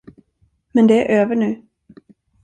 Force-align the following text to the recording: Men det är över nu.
Men 0.73 0.87
det 0.87 1.11
är 1.11 1.21
över 1.21 1.35
nu. 1.35 1.61